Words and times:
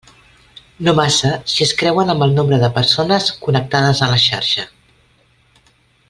No 0.87 0.93
massa 0.99 1.33
si 1.51 1.63
es 1.65 1.73
creuen 1.81 2.09
amb 2.13 2.25
el 2.27 2.33
nombre 2.39 2.59
de 2.65 2.71
persones 2.79 3.29
connectades 3.45 4.01
a 4.07 4.11
la 4.15 4.19
xarxa. 4.25 4.65